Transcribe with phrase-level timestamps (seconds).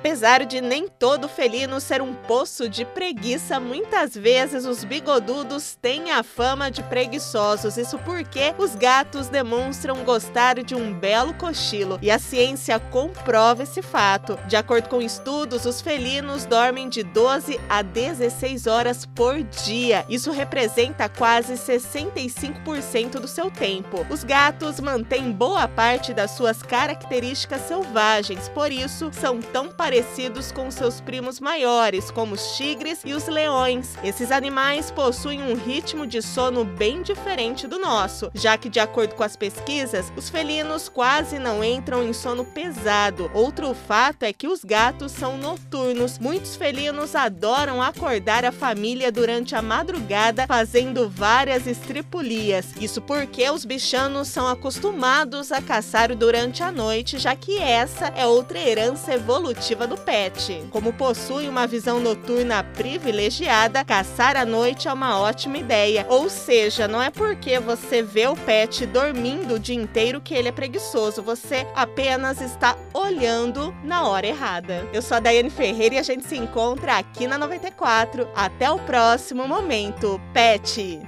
[0.00, 6.10] Apesar de nem todo felino ser um poço de preguiça, muitas vezes os bigodudos têm
[6.10, 7.76] a fama de preguiçosos.
[7.76, 13.82] Isso porque os gatos demonstram gostar de um belo cochilo e a ciência comprova esse
[13.82, 14.38] fato.
[14.48, 20.06] De acordo com estudos, os felinos dormem de 12 a 16 horas por dia.
[20.08, 24.06] Isso representa quase 65% do seu tempo.
[24.08, 29.89] Os gatos mantêm boa parte das suas características selvagens, por isso são tão parecidos
[30.54, 33.96] com seus primos maiores, como os tigres e os leões.
[34.04, 39.16] Esses animais possuem um ritmo de sono bem diferente do nosso, já que, de acordo
[39.16, 43.28] com as pesquisas, os felinos quase não entram em sono pesado.
[43.34, 46.20] Outro fato é que os gatos são noturnos.
[46.20, 52.66] Muitos felinos adoram acordar a família durante a madrugada, fazendo várias estripulias.
[52.80, 58.24] Isso porque os bichanos são acostumados a caçar durante a noite, já que essa é
[58.24, 60.64] outra herança evolutiva do pet.
[60.70, 66.06] Como possui uma visão noturna privilegiada, caçar à noite é uma ótima ideia.
[66.08, 70.48] Ou seja, não é porque você vê o pet dormindo o dia inteiro que ele
[70.48, 74.88] é preguiçoso, você apenas está olhando na hora errada.
[74.92, 78.28] Eu sou a Daiane Ferreira e a gente se encontra aqui na 94.
[78.34, 81.00] Até o próximo momento, pet!